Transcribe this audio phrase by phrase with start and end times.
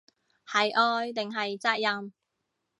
[0.47, 2.11] 係愛定係責任